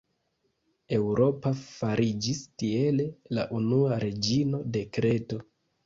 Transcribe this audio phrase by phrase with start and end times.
[0.97, 3.09] Eŭropa fariĝis, tiele,
[3.39, 5.45] la unua reĝino de Kreto.